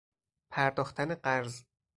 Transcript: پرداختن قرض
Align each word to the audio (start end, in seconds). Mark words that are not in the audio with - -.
پرداختن 0.49 1.15
قرض 1.15 1.63